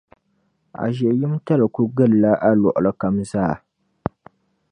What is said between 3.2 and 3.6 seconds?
zaa.